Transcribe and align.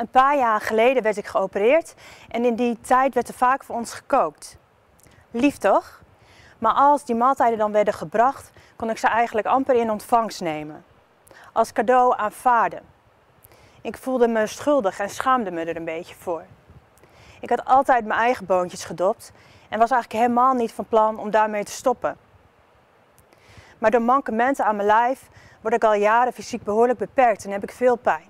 Een 0.00 0.08
paar 0.08 0.36
jaar 0.36 0.60
geleden 0.60 1.02
werd 1.02 1.16
ik 1.16 1.26
geopereerd 1.26 1.94
en 2.28 2.44
in 2.44 2.54
die 2.54 2.80
tijd 2.80 3.14
werd 3.14 3.28
er 3.28 3.34
vaak 3.34 3.64
voor 3.64 3.76
ons 3.76 3.92
gekookt. 3.92 4.56
Lief 5.30 5.56
toch? 5.56 6.02
Maar 6.58 6.72
als 6.72 7.04
die 7.04 7.14
maaltijden 7.14 7.58
dan 7.58 7.72
werden 7.72 7.94
gebracht, 7.94 8.50
kon 8.76 8.90
ik 8.90 8.98
ze 8.98 9.06
eigenlijk 9.06 9.46
amper 9.46 9.74
in 9.74 9.90
ontvangst 9.90 10.40
nemen. 10.40 10.84
Als 11.52 11.72
cadeau 11.72 12.14
aanvaarden. 12.16 12.82
Ik 13.80 13.96
voelde 13.96 14.28
me 14.28 14.46
schuldig 14.46 14.98
en 14.98 15.10
schaamde 15.10 15.50
me 15.50 15.64
er 15.64 15.76
een 15.76 15.84
beetje 15.84 16.14
voor. 16.14 16.44
Ik 17.40 17.50
had 17.50 17.64
altijd 17.64 18.04
mijn 18.04 18.20
eigen 18.20 18.46
boontjes 18.46 18.84
gedopt 18.84 19.32
en 19.68 19.78
was 19.78 19.90
eigenlijk 19.90 20.22
helemaal 20.22 20.54
niet 20.54 20.72
van 20.72 20.86
plan 20.86 21.18
om 21.18 21.30
daarmee 21.30 21.64
te 21.64 21.72
stoppen. 21.72 22.16
Maar 23.78 23.90
door 23.90 24.02
mankementen 24.02 24.64
aan 24.64 24.76
mijn 24.76 24.88
lijf 24.88 25.28
word 25.60 25.74
ik 25.74 25.84
al 25.84 25.94
jaren 25.94 26.32
fysiek 26.32 26.62
behoorlijk 26.62 26.98
beperkt 26.98 27.44
en 27.44 27.50
heb 27.50 27.62
ik 27.62 27.72
veel 27.72 27.96
pijn. 27.96 28.28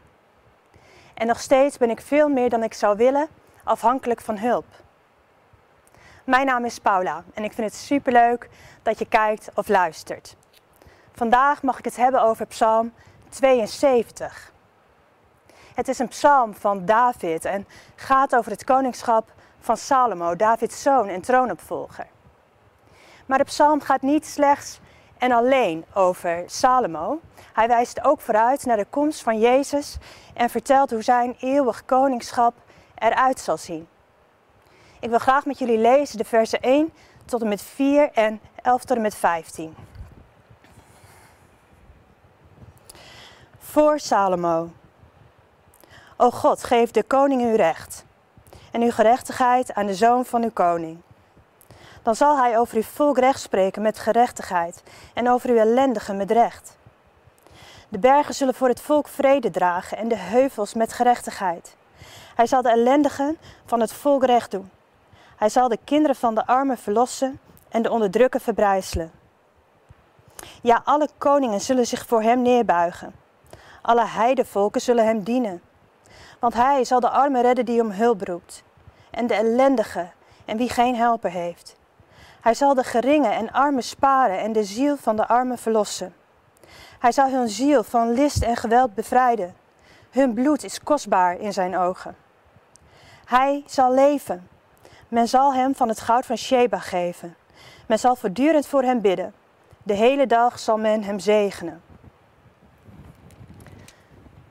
En 1.20 1.26
nog 1.26 1.40
steeds 1.40 1.78
ben 1.78 1.90
ik 1.90 2.00
veel 2.00 2.28
meer 2.28 2.50
dan 2.50 2.62
ik 2.62 2.74
zou 2.74 2.96
willen 2.96 3.28
afhankelijk 3.64 4.20
van 4.20 4.38
hulp. 4.38 4.64
Mijn 6.24 6.46
naam 6.46 6.64
is 6.64 6.78
Paula 6.78 7.24
en 7.34 7.44
ik 7.44 7.52
vind 7.52 7.66
het 7.66 7.80
superleuk 7.80 8.48
dat 8.82 8.98
je 8.98 9.06
kijkt 9.08 9.48
of 9.54 9.68
luistert. 9.68 10.36
Vandaag 11.12 11.62
mag 11.62 11.78
ik 11.78 11.84
het 11.84 11.96
hebben 11.96 12.22
over 12.22 12.46
Psalm 12.46 12.92
72. 13.28 14.52
Het 15.74 15.88
is 15.88 15.98
een 15.98 16.08
psalm 16.08 16.54
van 16.54 16.84
David 16.84 17.44
en 17.44 17.66
gaat 17.94 18.36
over 18.36 18.50
het 18.50 18.64
koningschap 18.64 19.32
van 19.58 19.76
Salomo, 19.76 20.36
Davids 20.36 20.82
zoon 20.82 21.08
en 21.08 21.20
troonopvolger. 21.20 22.06
Maar 23.26 23.38
de 23.38 23.44
psalm 23.44 23.80
gaat 23.80 24.02
niet 24.02 24.26
slechts 24.26 24.80
en 25.20 25.32
alleen 25.32 25.84
over 25.94 26.42
Salomo. 26.46 27.20
Hij 27.52 27.68
wijst 27.68 28.04
ook 28.04 28.20
vooruit 28.20 28.64
naar 28.64 28.76
de 28.76 28.86
komst 28.90 29.22
van 29.22 29.38
Jezus 29.38 29.96
en 30.34 30.50
vertelt 30.50 30.90
hoe 30.90 31.02
zijn 31.02 31.36
eeuwig 31.40 31.84
koningschap 31.84 32.54
eruit 32.94 33.40
zal 33.40 33.56
zien. 33.56 33.88
Ik 35.00 35.08
wil 35.08 35.18
graag 35.18 35.46
met 35.46 35.58
jullie 35.58 35.78
lezen 35.78 36.18
de 36.18 36.24
versen 36.24 36.60
1 36.60 36.92
tot 37.24 37.42
en 37.42 37.48
met 37.48 37.62
4 37.62 38.10
en 38.12 38.40
11 38.62 38.84
tot 38.84 38.96
en 38.96 39.02
met 39.02 39.14
15. 39.14 39.74
Voor 43.58 43.98
Salomo. 43.98 44.70
O 46.16 46.30
God, 46.30 46.64
geef 46.64 46.90
de 46.90 47.02
koning 47.02 47.42
uw 47.42 47.56
recht 47.56 48.04
en 48.72 48.82
uw 48.82 48.90
gerechtigheid 48.90 49.74
aan 49.74 49.86
de 49.86 49.94
zoon 49.94 50.24
van 50.24 50.42
uw 50.42 50.52
koning. 50.52 51.02
Dan 52.02 52.14
zal 52.14 52.38
hij 52.38 52.58
over 52.58 52.76
uw 52.76 52.82
volk 52.82 53.18
recht 53.18 53.40
spreken 53.40 53.82
met 53.82 53.98
gerechtigheid 53.98 54.82
en 55.14 55.30
over 55.30 55.50
uw 55.50 55.56
ellendigen 55.56 56.16
met 56.16 56.30
recht. 56.30 56.78
De 57.88 57.98
bergen 57.98 58.34
zullen 58.34 58.54
voor 58.54 58.68
het 58.68 58.80
volk 58.80 59.08
vrede 59.08 59.50
dragen 59.50 59.96
en 59.98 60.08
de 60.08 60.16
heuvels 60.16 60.74
met 60.74 60.92
gerechtigheid. 60.92 61.76
Hij 62.34 62.46
zal 62.46 62.62
de 62.62 62.70
ellendigen 62.70 63.38
van 63.64 63.80
het 63.80 63.92
volk 63.92 64.24
recht 64.24 64.50
doen. 64.50 64.70
Hij 65.36 65.48
zal 65.48 65.68
de 65.68 65.78
kinderen 65.84 66.16
van 66.16 66.34
de 66.34 66.46
armen 66.46 66.78
verlossen 66.78 67.40
en 67.68 67.82
de 67.82 67.90
onderdrukken 67.90 68.40
verbrijzelen. 68.40 69.10
Ja, 70.62 70.80
alle 70.84 71.08
koningen 71.18 71.60
zullen 71.60 71.86
zich 71.86 72.06
voor 72.06 72.22
hem 72.22 72.42
neerbuigen. 72.42 73.14
Alle 73.82 74.06
heidevolken 74.06 74.80
zullen 74.80 75.04
hem 75.04 75.22
dienen. 75.22 75.62
Want 76.38 76.54
hij 76.54 76.84
zal 76.84 77.00
de 77.00 77.10
armen 77.10 77.42
redden 77.42 77.64
die 77.64 77.80
om 77.80 77.90
hulp 77.90 78.22
roept. 78.22 78.62
En 79.10 79.26
de 79.26 79.34
ellendige 79.34 80.08
en 80.44 80.56
wie 80.56 80.68
geen 80.68 80.96
helper 80.96 81.30
heeft. 81.30 81.78
Hij 82.40 82.54
zal 82.54 82.74
de 82.74 82.84
geringe 82.84 83.28
en 83.28 83.52
armen 83.52 83.82
sparen 83.82 84.38
en 84.38 84.52
de 84.52 84.64
ziel 84.64 84.96
van 84.96 85.16
de 85.16 85.26
armen 85.26 85.58
verlossen. 85.58 86.14
Hij 86.98 87.12
zal 87.12 87.30
hun 87.30 87.48
ziel 87.48 87.82
van 87.82 88.12
list 88.12 88.42
en 88.42 88.56
geweld 88.56 88.94
bevrijden. 88.94 89.54
Hun 90.10 90.34
bloed 90.34 90.64
is 90.64 90.82
kostbaar 90.82 91.38
in 91.38 91.52
zijn 91.52 91.76
ogen. 91.76 92.16
Hij 93.24 93.62
zal 93.66 93.94
leven. 93.94 94.48
Men 95.08 95.28
zal 95.28 95.54
hem 95.54 95.74
van 95.74 95.88
het 95.88 96.00
goud 96.00 96.26
van 96.26 96.36
Sheba 96.36 96.78
geven. 96.78 97.36
Men 97.86 97.98
zal 97.98 98.16
voortdurend 98.16 98.66
voor 98.66 98.82
hem 98.82 99.00
bidden. 99.00 99.34
De 99.82 99.94
hele 99.94 100.26
dag 100.26 100.58
zal 100.58 100.78
men 100.78 101.02
hem 101.02 101.18
zegenen. 101.18 101.82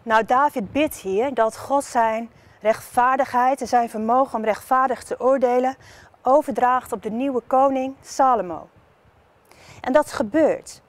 Nou, 0.03 0.25
David 0.25 0.71
bidt 0.71 0.95
hier 0.95 1.33
dat 1.33 1.57
God 1.57 1.83
zijn 1.83 2.29
rechtvaardigheid 2.61 3.61
en 3.61 3.67
zijn 3.67 3.89
vermogen 3.89 4.37
om 4.37 4.45
rechtvaardig 4.45 5.03
te 5.03 5.19
oordelen 5.19 5.75
overdraagt 6.21 6.91
op 6.91 7.03
de 7.03 7.11
nieuwe 7.11 7.41
koning 7.47 7.95
Salomo. 8.01 8.67
En 9.81 9.93
dat 9.93 10.11
gebeurt. 10.11 10.81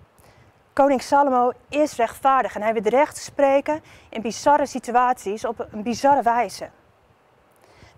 Koning 0.72 1.02
Salomo 1.02 1.52
is 1.68 1.96
rechtvaardig 1.96 2.54
en 2.54 2.62
hij 2.62 2.72
weet 2.72 2.86
recht 2.86 3.14
te 3.14 3.20
spreken 3.20 3.82
in 4.08 4.22
bizarre 4.22 4.66
situaties 4.66 5.44
op 5.44 5.66
een 5.70 5.82
bizarre 5.82 6.22
wijze. 6.22 6.70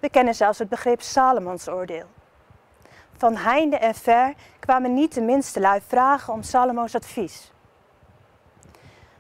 We 0.00 0.10
kennen 0.10 0.34
zelfs 0.34 0.58
het 0.58 0.68
begrip 0.68 1.00
Salomons 1.00 1.68
oordeel. 1.68 2.06
Van 3.16 3.36
heinde 3.36 3.76
en 3.76 3.94
ver 3.94 4.34
kwamen 4.60 4.94
niet 4.94 5.14
de 5.14 5.20
minste 5.20 5.60
lui 5.60 5.80
vragen 5.86 6.32
om 6.32 6.42
Salomo's 6.42 6.94
advies. 6.94 7.52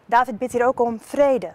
David 0.04 0.38
bidt 0.38 0.52
hier 0.52 0.66
ook 0.66 0.80
om 0.80 1.00
vrede. 1.00 1.54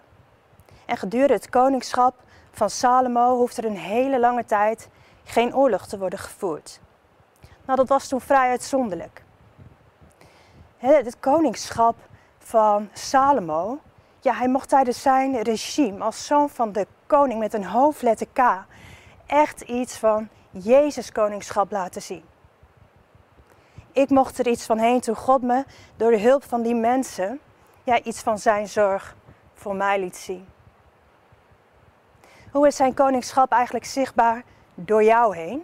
En 0.86 0.98
gedurende 0.98 1.34
het 1.34 1.50
koningschap 1.50 2.16
van 2.52 2.70
Salomo 2.70 3.38
hoeft 3.38 3.58
er 3.58 3.66
een 3.66 3.78
hele 3.78 4.20
lange 4.20 4.46
tijd 4.46 4.90
geen 5.28 5.56
oorlog 5.56 5.88
te 5.88 5.98
worden 5.98 6.20
gevoerd. 6.20 6.80
Nou, 7.66 7.78
dat 7.78 7.88
was 7.88 8.08
toen 8.08 8.22
vrij 8.22 8.50
uitzonderlijk. 8.50 9.24
Het 10.78 11.20
koningschap 11.20 11.96
van 12.38 12.90
Salomo, 12.94 13.80
ja, 14.20 14.34
hij 14.34 14.48
mocht 14.48 14.70
tijdens 14.70 15.02
zijn 15.02 15.42
regime 15.42 16.04
als 16.04 16.26
zoon 16.26 16.50
van 16.50 16.72
de 16.72 16.88
koning 17.08 17.40
met 17.40 17.54
een 17.54 17.66
hoofdletter 17.66 18.28
K 18.34 18.66
echt 19.26 19.62
iets 19.62 19.98
van 19.98 20.30
Jezus 20.50 21.12
koningschap 21.12 21.72
laten 21.72 22.02
zien. 22.02 22.24
Ik 23.92 24.10
mocht 24.10 24.40
er 24.40 24.48
iets 24.48 24.66
van 24.66 24.78
heen 24.78 25.02
toen 25.02 25.16
God 25.16 25.42
me 25.42 25.66
door 25.96 26.12
de 26.12 26.20
hulp 26.20 26.44
van 26.44 26.62
die 26.62 26.76
mensen 26.76 27.40
ja, 27.84 28.02
iets 28.02 28.22
van 28.22 28.40
zijn 28.40 28.68
zorg 28.68 29.16
voor 29.54 29.76
mij 29.76 30.00
liet 30.00 30.18
zien. 30.18 30.48
Hoe 32.52 32.68
is 32.68 32.76
zijn 32.76 32.94
koningschap 32.94 33.52
eigenlijk 33.52 33.86
zichtbaar 33.86 34.44
door 34.80 35.04
jou 35.04 35.36
heen? 35.36 35.64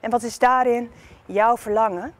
En 0.00 0.10
wat 0.10 0.22
is 0.22 0.38
daarin 0.38 0.92
jouw 1.26 1.56
verlangen? 1.56 2.14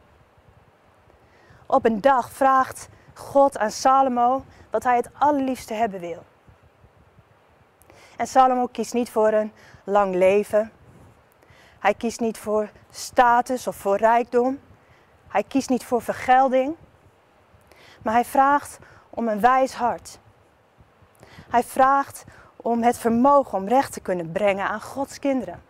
Op 1.65 1.85
een 1.85 2.01
dag 2.01 2.31
vraagt 2.31 2.89
God 3.13 3.57
aan 3.57 3.71
Salomo 3.71 4.43
wat 4.69 4.83
hij 4.83 4.95
het 4.95 5.09
allerliefste 5.13 5.73
hebben 5.73 5.99
wil. 5.99 6.23
En 8.17 8.27
Salomo 8.27 8.67
kiest 8.67 8.93
niet 8.93 9.09
voor 9.09 9.31
een 9.31 9.53
lang 9.83 10.15
leven. 10.15 10.71
Hij 11.79 11.93
kiest 11.93 12.19
niet 12.19 12.37
voor 12.37 12.69
status 12.89 13.67
of 13.67 13.75
voor 13.75 13.97
rijkdom. 13.97 14.59
Hij 15.27 15.43
kiest 15.43 15.69
niet 15.69 15.85
voor 15.85 16.01
vergelding. 16.01 16.75
Maar 18.01 18.13
hij 18.13 18.25
vraagt 18.25 18.79
om 19.09 19.27
een 19.27 19.39
wijs 19.39 19.73
hart. 19.73 20.19
Hij 21.49 21.63
vraagt 21.63 22.23
om 22.61 22.83
het 22.83 22.97
vermogen 22.97 23.57
om 23.57 23.67
recht 23.67 23.93
te 23.93 23.99
kunnen 23.99 24.31
brengen 24.31 24.67
aan 24.67 24.81
Gods 24.81 25.19
kinderen. 25.19 25.61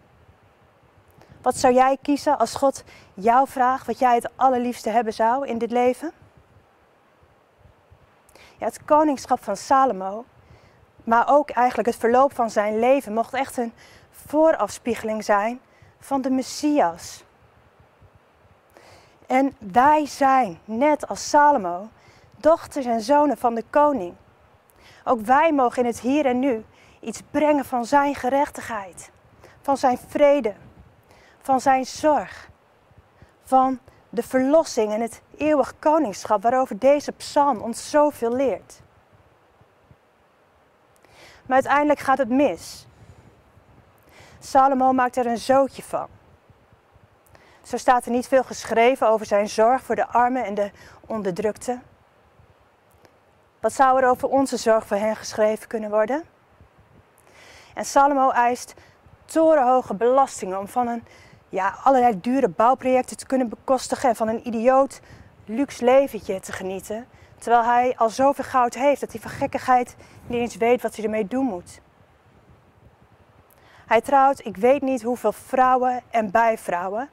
Wat 1.41 1.56
zou 1.56 1.74
jij 1.74 1.97
kiezen 2.02 2.38
als 2.38 2.56
God 2.56 2.84
jou 3.13 3.47
vraagt 3.47 3.85
wat 3.85 4.00
jij 4.00 4.16
het 4.16 4.29
allerliefste 4.35 4.90
hebben 4.90 5.13
zou 5.13 5.47
in 5.47 5.57
dit 5.57 5.72
leven? 5.72 6.12
Ja, 8.57 8.66
het 8.66 8.85
koningschap 8.85 9.44
van 9.44 9.57
Salomo, 9.57 10.25
maar 11.03 11.29
ook 11.29 11.50
eigenlijk 11.50 11.88
het 11.88 11.97
verloop 11.97 12.35
van 12.35 12.50
zijn 12.50 12.79
leven, 12.79 13.13
mocht 13.13 13.34
echt 13.34 13.58
een 13.58 13.73
voorafspiegeling 14.12 15.23
zijn 15.23 15.62
van 16.00 16.22
de 16.22 16.29
Messias. 16.29 17.23
En 19.28 19.56
wij 19.59 20.06
zijn, 20.06 20.59
net 20.66 21.08
als 21.08 21.29
Salomo, 21.29 21.90
dochters 22.38 22.85
en 22.85 23.02
zonen 23.02 23.38
van 23.38 23.56
de 23.56 23.63
koning. 23.69 24.13
Ook 25.03 25.19
wij 25.19 25.53
mogen 25.53 25.81
in 25.81 25.85
het 25.85 26.00
hier 26.00 26.25
en 26.25 26.40
nu 26.40 26.66
iets 27.01 27.22
brengen 27.31 27.66
van 27.66 27.85
zijn 27.85 28.16
gerechtigheid, 28.16 29.11
van 29.61 29.78
zijn 29.78 29.97
vrede, 30.08 30.53
van 31.41 31.61
zijn 31.61 31.85
zorg, 31.85 32.49
van 33.43 33.79
de 34.09 34.23
verlossing 34.23 34.93
en 34.93 35.02
het 35.02 35.22
eeuwig 35.37 35.73
koningschap 35.79 36.41
waarover 36.41 36.79
deze 36.79 37.11
psalm 37.11 37.61
ons 37.61 37.90
zoveel 37.90 38.35
leert. 38.35 38.81
Maar 41.46 41.55
uiteindelijk 41.55 41.99
gaat 41.99 42.17
het 42.17 42.29
mis. 42.29 42.87
Salomo 44.40 44.93
maakt 44.93 45.17
er 45.17 45.26
een 45.26 45.37
zootje 45.37 45.84
van. 45.84 46.08
Zo 47.64 47.78
staat 47.78 48.05
er 48.05 48.11
niet 48.11 48.28
veel 48.28 48.43
geschreven 48.43 49.08
over 49.08 49.26
zijn 49.26 49.49
zorg 49.49 49.81
voor 49.81 49.96
de 49.96 50.08
armen 50.08 50.46
en 50.46 50.53
de 50.53 50.72
onderdrukten. 51.08 51.84
Wat 53.59 53.73
zou 53.73 54.02
er 54.02 54.09
over 54.09 54.29
onze 54.29 54.58
zorg 54.58 54.87
voor 54.87 54.97
hen 54.97 55.16
geschreven 55.16 55.67
kunnen 55.67 55.90
worden? 55.90 56.23
En 57.73 57.85
Salomo 57.85 58.29
eist 58.29 58.73
torenhoge 59.26 59.94
belastingen 59.94 60.59
om 60.59 60.68
van 60.68 60.88
een, 60.88 61.03
ja, 61.50 61.76
allerlei 61.84 62.20
dure 62.20 62.50
bouwprojecten 62.50 63.18
te 63.18 63.26
kunnen 63.26 63.50
bekostigen 63.50 64.09
en 64.09 64.16
van 64.16 64.28
een 64.28 64.47
idioot 64.47 65.02
luxe 65.46 65.85
leventje 65.85 66.40
te 66.40 66.52
genieten. 66.52 67.08
Terwijl 67.38 67.64
hij 67.64 67.94
al 67.97 68.09
zoveel 68.09 68.44
goud 68.44 68.73
heeft 68.73 69.00
dat 69.00 69.12
hij 69.12 69.22
van 69.22 69.32
gekkigheid 69.32 69.96
niet 70.28 70.40
eens 70.40 70.56
weet 70.56 70.82
wat 70.82 70.96
hij 70.96 71.03
ermee 71.03 71.28
doen 71.28 71.46
moet. 71.46 71.82
Hij 73.85 74.02
trouwt, 74.02 74.46
ik 74.46 74.58
weet 74.58 74.82
niet 74.82 75.02
hoeveel 75.02 75.32
vrouwen 75.32 76.02
en 76.09 76.32
bijvrouwen. 76.32 77.09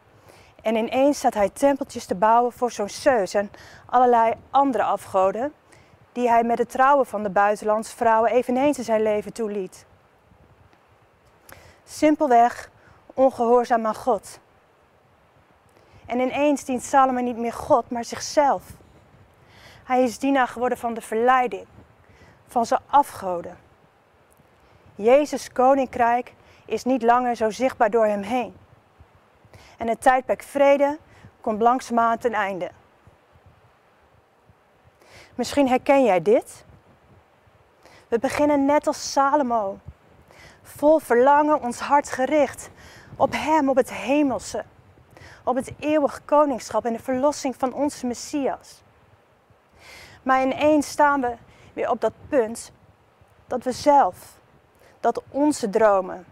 En 0.62 0.76
ineens 0.76 1.18
staat 1.18 1.34
hij 1.34 1.48
tempeltjes 1.48 2.06
te 2.06 2.14
bouwen 2.14 2.52
voor 2.52 2.70
zo'n 2.70 2.88
Zeus 2.88 3.34
en 3.34 3.50
allerlei 3.86 4.34
andere 4.50 4.84
afgoden, 4.84 5.52
die 6.12 6.28
hij 6.28 6.44
met 6.44 6.58
het 6.58 6.70
trouwen 6.70 7.06
van 7.06 7.22
de 7.22 7.30
buitenlandse 7.30 7.96
vrouwen 7.96 8.30
eveneens 8.30 8.78
in 8.78 8.84
zijn 8.84 9.02
leven 9.02 9.32
toeliet. 9.32 9.86
Simpelweg 11.88 12.70
ongehoorzaam 13.14 13.86
aan 13.86 13.94
God. 13.94 14.40
En 16.06 16.20
ineens 16.20 16.64
dient 16.64 16.82
Salomon 16.82 17.24
niet 17.24 17.36
meer 17.36 17.52
God, 17.52 17.90
maar 17.90 18.04
zichzelf. 18.04 18.62
Hij 19.84 20.02
is 20.02 20.18
dienaar 20.18 20.48
geworden 20.48 20.78
van 20.78 20.94
de 20.94 21.00
verleiding, 21.00 21.66
van 22.46 22.66
zijn 22.66 22.80
afgoden. 22.86 23.58
Jezus' 24.94 25.52
koninkrijk 25.52 26.34
is 26.64 26.84
niet 26.84 27.02
langer 27.02 27.36
zo 27.36 27.50
zichtbaar 27.50 27.90
door 27.90 28.06
hem 28.06 28.22
heen. 28.22 28.56
En 29.78 29.88
het 29.88 30.00
tijdperk 30.00 30.42
vrede 30.42 30.98
komt 31.40 31.60
langzaamaan 31.60 32.18
ten 32.18 32.32
einde. 32.32 32.70
Misschien 35.34 35.68
herken 35.68 36.04
jij 36.04 36.22
dit. 36.22 36.64
We 38.08 38.18
beginnen 38.18 38.64
net 38.64 38.86
als 38.86 39.12
Salomo, 39.12 39.78
vol 40.76 40.98
verlangen, 40.98 41.62
ons 41.62 41.78
hart 41.78 42.10
gericht 42.10 42.70
op 43.16 43.32
Hem, 43.32 43.68
op 43.68 43.76
het 43.76 43.92
hemelse, 43.92 44.64
op 45.44 45.56
het 45.56 45.72
eeuwige 45.78 46.20
koningschap 46.24 46.84
en 46.84 46.92
de 46.92 47.02
verlossing 47.02 47.56
van 47.56 47.72
onze 47.72 48.06
Messias. 48.06 48.82
Maar 50.22 50.42
ineens 50.42 50.88
staan 50.88 51.20
we 51.20 51.34
weer 51.72 51.90
op 51.90 52.00
dat 52.00 52.12
punt 52.28 52.72
dat 53.46 53.64
we 53.64 53.72
zelf, 53.72 54.16
dat 55.00 55.22
onze 55.30 55.70
dromen, 55.70 56.26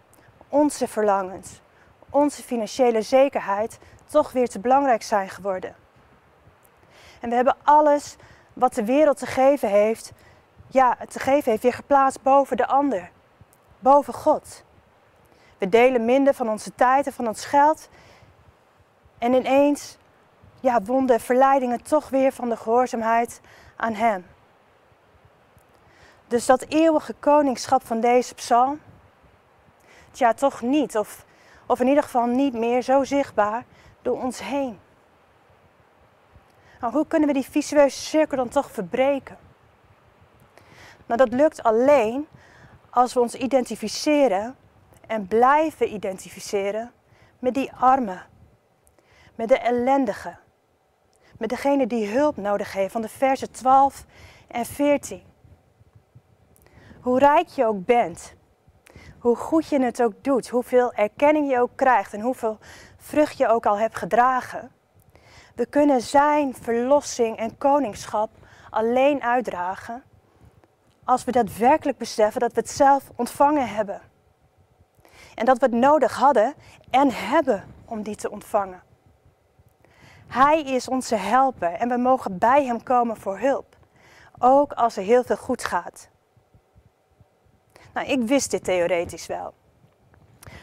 onze 0.48 0.88
verlangens, 0.88 1.60
onze 2.10 2.42
financiële 2.42 3.02
zekerheid 3.02 3.78
toch 4.04 4.32
weer 4.32 4.48
te 4.48 4.58
belangrijk 4.58 5.02
zijn 5.02 5.28
geworden. 5.28 5.74
En 7.20 7.28
we 7.28 7.34
hebben 7.34 7.56
alles 7.62 8.16
wat 8.52 8.74
de 8.74 8.84
wereld 8.84 9.18
te 9.18 9.26
geven 9.26 9.68
heeft, 9.68 10.12
ja, 10.66 10.96
te 11.08 11.18
geven 11.18 11.50
heeft, 11.50 11.62
weer 11.62 11.72
geplaatst 11.72 12.22
boven 12.22 12.56
de 12.56 12.66
ander, 12.66 13.10
boven 13.86 14.14
God. 14.14 14.64
We 15.58 15.68
delen 15.68 16.04
minder 16.04 16.34
van 16.34 16.48
onze 16.48 16.74
tijd 16.74 17.06
en 17.06 17.12
van 17.12 17.26
ons 17.26 17.44
geld. 17.44 17.88
En 19.18 19.32
ineens 19.32 19.96
ja, 20.60 20.82
wonden 20.82 21.20
verleidingen 21.20 21.82
toch 21.82 22.08
weer 22.08 22.32
van 22.32 22.48
de 22.48 22.56
gehoorzaamheid 22.56 23.40
aan 23.76 23.94
Hem. 23.94 24.26
Dus 26.26 26.46
dat 26.46 26.64
eeuwige 26.68 27.14
koningschap 27.18 27.86
van 27.86 28.00
deze 28.00 28.34
psalm, 28.34 28.80
ja, 30.12 30.32
toch 30.32 30.62
niet, 30.62 30.96
of, 30.96 31.24
of 31.66 31.80
in 31.80 31.86
ieder 31.86 32.02
geval 32.02 32.26
niet 32.26 32.54
meer 32.54 32.82
zo 32.82 33.04
zichtbaar 33.04 33.64
door 34.02 34.22
ons 34.22 34.40
heen. 34.40 34.78
Nou, 36.80 36.92
hoe 36.92 37.06
kunnen 37.06 37.28
we 37.28 37.34
die 37.34 37.50
visueuze 37.50 37.98
cirkel 38.00 38.36
dan 38.36 38.48
toch 38.48 38.70
verbreken? 38.70 39.38
Nou, 41.06 41.18
dat 41.18 41.32
lukt 41.32 41.62
alleen 41.62 42.28
als 42.96 43.12
we 43.12 43.20
ons 43.20 43.34
identificeren 43.34 44.56
en 45.06 45.26
blijven 45.26 45.94
identificeren 45.94 46.93
met 47.38 47.54
die 47.54 47.72
armen, 47.72 48.26
met 49.34 49.48
de 49.48 49.58
ellendigen, 49.58 50.38
met 51.38 51.48
degene 51.48 51.87
die 51.87 52.08
hulp 52.08 52.37
nodig 52.37 52.72
heeft, 52.72 52.93
van 52.93 53.02
de 53.02 53.08
versen 53.08 53.50
12 53.50 54.04
en 54.48 54.66
14. 54.66 55.22
Hoe 57.00 57.19
rijk 57.19 57.48
je 57.48 57.66
ook 57.66 57.84
bent, 57.84 58.34
hoe 59.19 59.37
goed 59.37 59.69
je 59.69 59.81
het 59.81 60.02
ook 60.02 60.25
doet, 60.25 60.48
hoeveel 60.48 60.93
erkenning 60.93 61.50
je 61.50 61.60
ook 61.60 61.72
krijgt 61.75 62.12
en 62.12 62.20
hoeveel 62.20 62.58
vrucht 62.96 63.38
je 63.38 63.48
ook 63.48 63.66
al 63.66 63.78
hebt 63.78 63.96
gedragen, 63.96 64.72
we 65.54 65.66
kunnen 65.66 66.00
Zijn 66.00 66.54
verlossing 66.54 67.37
en 67.37 67.58
koningschap 67.58 68.31
alleen 68.70 69.22
uitdragen 69.22 70.02
als 71.06 71.25
we 71.25 71.32
daadwerkelijk 71.32 71.99
beseffen 71.99 72.41
dat 72.41 72.53
we 72.53 72.61
het 72.61 72.70
zelf 72.70 73.11
ontvangen 73.17 73.69
hebben. 73.69 74.00
En 75.35 75.44
dat 75.44 75.58
we 75.58 75.64
het 75.64 75.75
nodig 75.75 76.14
hadden 76.14 76.55
en 76.91 77.11
hebben 77.11 77.64
om 77.85 78.03
die 78.03 78.17
te 78.17 78.31
ontvangen. 78.31 78.82
Hij 80.26 80.62
is 80.62 80.88
onze 80.88 81.17
helper 81.17 81.73
en 81.73 81.88
we 81.88 81.97
mogen 81.97 82.38
bij 82.38 82.64
Hem 82.64 82.82
komen 82.82 83.17
voor 83.17 83.38
hulp. 83.38 83.76
Ook 84.38 84.73
als 84.73 84.97
er 84.97 85.03
heel 85.03 85.25
veel 85.25 85.37
goed 85.37 85.64
gaat. 85.64 86.08
Nou, 87.93 88.06
ik 88.06 88.23
wist 88.23 88.50
dit 88.50 88.64
theoretisch 88.64 89.26
wel. 89.26 89.55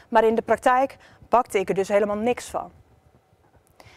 Maar 0.09 0.23
in 0.23 0.35
de 0.35 0.41
praktijk 0.41 0.97
bakte 1.29 1.59
ik 1.59 1.69
er 1.69 1.75
dus 1.75 1.87
helemaal 1.87 2.15
niks 2.15 2.49
van. 2.49 2.71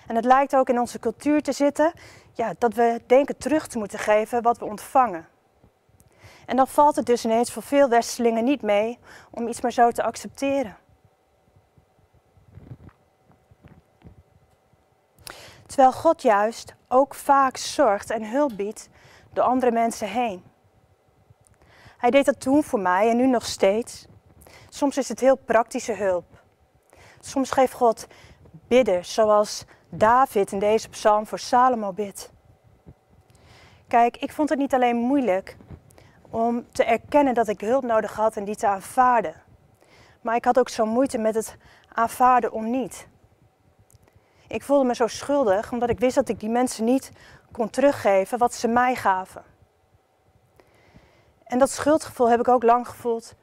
En 0.06 0.16
het 0.16 0.24
lijkt 0.24 0.56
ook 0.56 0.68
in 0.68 0.80
onze 0.80 0.98
cultuur 0.98 1.42
te 1.42 1.52
zitten 1.52 1.92
ja, 2.32 2.54
dat 2.58 2.74
we 2.74 3.02
denken 3.06 3.36
terug 3.36 3.66
te 3.66 3.78
moeten 3.78 3.98
geven 3.98 4.42
wat 4.42 4.58
we 4.58 4.64
ontvangen. 4.64 5.26
En 6.46 6.56
dan 6.56 6.66
valt 6.66 6.96
het 6.96 7.06
dus 7.06 7.24
ineens 7.24 7.52
voor 7.52 7.62
veel 7.62 7.88
Westelingen 7.88 8.44
niet 8.44 8.62
mee 8.62 8.98
om 9.30 9.48
iets 9.48 9.60
maar 9.60 9.72
zo 9.72 9.90
te 9.90 10.02
accepteren. 10.02 10.76
Terwijl 15.66 15.92
God 15.92 16.22
juist 16.22 16.74
ook 16.88 17.14
vaak 17.14 17.56
zorgt 17.56 18.10
en 18.10 18.30
hulp 18.30 18.56
biedt 18.56 18.88
door 19.32 19.44
andere 19.44 19.72
mensen 19.72 20.08
heen. 20.08 20.44
Hij 21.96 22.10
deed 22.10 22.24
dat 22.24 22.40
toen 22.40 22.64
voor 22.64 22.80
mij 22.80 23.10
en 23.10 23.16
nu 23.16 23.26
nog 23.26 23.44
steeds. 23.44 24.06
Soms 24.68 24.96
is 24.96 25.08
het 25.08 25.20
heel 25.20 25.36
praktische 25.36 25.92
hulp. 25.92 26.24
Soms 27.20 27.50
geeft 27.50 27.72
God 27.72 28.06
bidders, 28.50 29.14
zoals 29.14 29.64
David 29.88 30.52
in 30.52 30.58
deze 30.58 30.88
psalm 30.88 31.26
voor 31.26 31.38
Salomo 31.38 31.92
bidt. 31.92 32.32
Kijk, 33.88 34.16
ik 34.16 34.32
vond 34.32 34.48
het 34.48 34.58
niet 34.58 34.74
alleen 34.74 34.96
moeilijk 34.96 35.56
om 36.30 36.66
te 36.72 36.84
erkennen 36.84 37.34
dat 37.34 37.48
ik 37.48 37.60
hulp 37.60 37.84
nodig 37.84 38.14
had 38.14 38.36
en 38.36 38.44
die 38.44 38.56
te 38.56 38.66
aanvaarden. 38.66 39.34
Maar 40.20 40.36
ik 40.36 40.44
had 40.44 40.58
ook 40.58 40.68
zo 40.68 40.86
moeite 40.86 41.18
met 41.18 41.34
het 41.34 41.56
aanvaarden 41.92 42.52
om 42.52 42.70
niet. 42.70 43.08
Ik 44.48 44.62
voelde 44.62 44.84
me 44.84 44.94
zo 44.94 45.06
schuldig 45.06 45.72
omdat 45.72 45.90
ik 45.90 45.98
wist 45.98 46.14
dat 46.14 46.28
ik 46.28 46.40
die 46.40 46.48
mensen 46.48 46.84
niet 46.84 47.10
kon 47.52 47.70
teruggeven 47.70 48.38
wat 48.38 48.54
ze 48.54 48.68
mij 48.68 48.94
gaven. 48.94 49.42
En 51.44 51.58
dat 51.58 51.70
schuldgevoel 51.70 52.30
heb 52.30 52.40
ik 52.40 52.48
ook 52.48 52.62
lang 52.62 52.88
gevoeld 52.88 53.34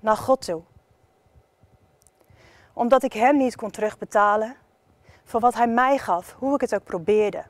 naar 0.00 0.16
God 0.16 0.44
toe. 0.44 0.62
Omdat 2.72 3.02
ik 3.02 3.12
Hem 3.12 3.36
niet 3.36 3.56
kon 3.56 3.70
terugbetalen 3.70 4.56
voor 5.24 5.40
wat 5.40 5.54
Hij 5.54 5.68
mij 5.68 5.98
gaf, 5.98 6.36
hoe 6.38 6.54
ik 6.54 6.60
het 6.60 6.74
ook 6.74 6.84
probeerde. 6.84 7.44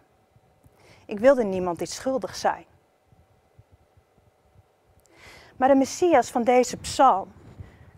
Ik 1.06 1.18
wilde 1.18 1.44
niemand 1.44 1.80
iets 1.80 1.94
schuldig 1.94 2.36
zijn. 2.36 2.64
Maar 5.56 5.68
de 5.68 5.74
Messias 5.74 6.30
van 6.30 6.42
deze 6.42 6.76
psalm 6.76 7.32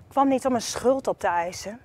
kwam 0.09 0.29
niet 0.29 0.47
om 0.47 0.55
een 0.55 0.63
schuld 0.63 1.07
op 1.07 1.19
te 1.19 1.27
eisen. 1.27 1.81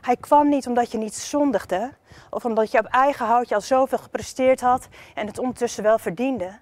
Hij 0.00 0.16
kwam 0.16 0.48
niet 0.48 0.66
omdat 0.66 0.92
je 0.92 0.98
niet 0.98 1.14
zondigde 1.14 1.92
of 2.30 2.44
omdat 2.44 2.70
je 2.70 2.78
op 2.78 2.84
eigen 2.84 3.26
houtje 3.26 3.54
al 3.54 3.60
zoveel 3.60 3.98
gepresteerd 3.98 4.60
had 4.60 4.88
en 5.14 5.26
het 5.26 5.38
ondertussen 5.38 5.82
wel 5.82 5.98
verdiende. 5.98 6.58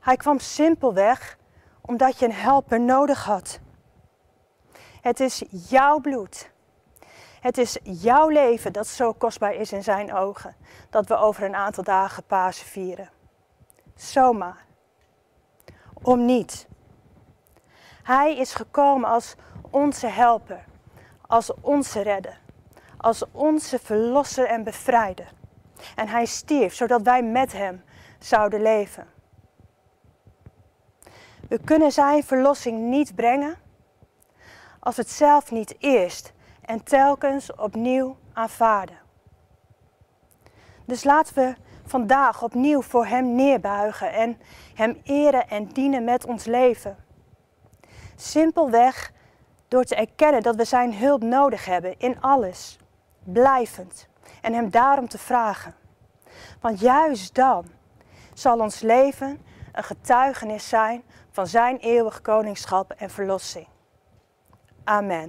Hij 0.00 0.16
kwam 0.16 0.38
simpelweg 0.38 1.38
omdat 1.80 2.18
je 2.18 2.24
een 2.24 2.32
helper 2.32 2.80
nodig 2.80 3.24
had. 3.24 3.60
Het 5.00 5.20
is 5.20 5.42
jouw 5.48 5.98
bloed. 5.98 6.50
Het 7.40 7.58
is 7.58 7.78
jouw 7.82 8.28
leven 8.28 8.72
dat 8.72 8.86
zo 8.86 9.12
kostbaar 9.12 9.54
is 9.54 9.72
in 9.72 9.82
zijn 9.82 10.14
ogen 10.14 10.56
dat 10.90 11.06
we 11.06 11.16
over 11.16 11.44
een 11.44 11.54
aantal 11.54 11.84
dagen 11.84 12.24
Pasen 12.26 12.66
vieren. 12.66 13.10
Zomaar 13.94 14.64
om 16.04 16.24
niet. 16.24 16.68
Hij 18.02 18.36
is 18.36 18.54
gekomen 18.54 19.10
als 19.10 19.34
onze 19.70 20.06
helper, 20.06 20.64
als 21.26 21.52
onze 21.60 22.00
redder, 22.00 22.40
als 22.96 23.24
onze 23.32 23.78
verlosser 23.78 24.46
en 24.46 24.64
bevrijder. 24.64 25.32
En 25.96 26.08
hij 26.08 26.24
stierf 26.24 26.74
zodat 26.74 27.02
wij 27.02 27.22
met 27.22 27.52
hem 27.52 27.84
zouden 28.18 28.62
leven. 28.62 29.06
We 31.48 31.58
kunnen 31.64 31.92
zijn 31.92 32.24
verlossing 32.24 32.80
niet 32.80 33.14
brengen 33.14 33.56
als 34.80 34.96
we 34.96 35.02
het 35.02 35.10
zelf 35.10 35.50
niet 35.50 35.74
eerst 35.78 36.32
en 36.60 36.82
telkens 36.82 37.54
opnieuw 37.54 38.16
aanvaarden. 38.32 38.98
Dus 40.84 41.04
laten 41.04 41.34
we 41.34 41.54
vandaag 41.86 42.42
opnieuw 42.42 42.82
voor 42.82 43.06
Hem 43.06 43.34
neerbuigen 43.34 44.12
en 44.12 44.40
Hem 44.74 45.00
eren 45.02 45.48
en 45.48 45.66
dienen 45.66 46.04
met 46.04 46.26
ons 46.26 46.44
leven. 46.44 46.96
Simpelweg 48.16 49.12
door 49.68 49.84
te 49.84 49.94
erkennen 49.94 50.42
dat 50.42 50.56
we 50.56 50.64
Zijn 50.64 50.94
hulp 50.94 51.22
nodig 51.22 51.64
hebben 51.64 51.94
in 51.98 52.20
alles, 52.20 52.78
blijvend, 53.24 54.08
en 54.40 54.52
Hem 54.52 54.70
daarom 54.70 55.08
te 55.08 55.18
vragen. 55.18 55.74
Want 56.60 56.80
juist 56.80 57.34
dan 57.34 57.66
zal 58.34 58.58
ons 58.58 58.80
leven 58.80 59.40
een 59.72 59.84
getuigenis 59.84 60.68
zijn 60.68 61.02
van 61.30 61.46
Zijn 61.46 61.76
eeuwig 61.76 62.20
koningschap 62.20 62.90
en 62.90 63.10
verlossing. 63.10 63.66
Amen. 64.84 65.22